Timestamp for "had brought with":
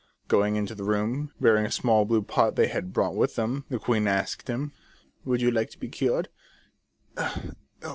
2.69-3.35